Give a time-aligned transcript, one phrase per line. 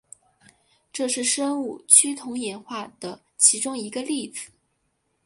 [0.91, 4.49] 这是生物趋同演化的其中一个例子。